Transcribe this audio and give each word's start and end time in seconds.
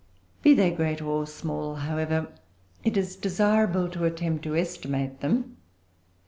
Be 0.41 0.55
they 0.55 0.71
great 0.71 0.99
or 0.99 1.27
small, 1.27 1.75
however, 1.75 2.29
it 2.83 2.97
is 2.97 3.15
desirable 3.15 3.87
to 3.89 4.05
attempt 4.05 4.43
to 4.45 4.55
estimate 4.57 5.19
them. 5.19 5.57